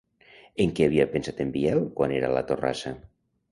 En 0.63 0.73
què 0.79 0.87
havia 0.89 1.05
pensat 1.11 1.45
en 1.45 1.53
Biel 1.59 1.83
quan 2.01 2.17
era 2.19 2.33
a 2.33 2.37
la 2.39 2.45
torrassa? 2.53 2.97